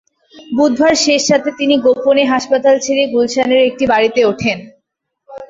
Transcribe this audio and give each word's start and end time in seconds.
বুধবার 0.51 0.93
শেষ 1.05 1.23
রাতে 1.31 1.51
তিনি 1.59 1.75
গোপনে 1.85 2.23
হাসপাতাল 2.33 2.75
ছেড়ে 2.85 3.03
গুলশানের 3.13 3.61
একটি 3.69 3.85
বাড়িতে 3.91 4.21
ওঠেন। 4.25 4.57